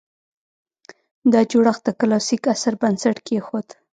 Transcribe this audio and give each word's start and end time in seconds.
دا 1.31 1.41
جوړښت 1.51 1.81
د 1.85 1.89
کلاسیک 1.99 2.43
عصر 2.53 2.73
بنسټ 2.81 3.17
کېښود 3.25 3.67